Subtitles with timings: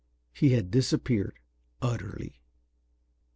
[0.33, 1.37] He had disappeared
[1.79, 2.41] utterly.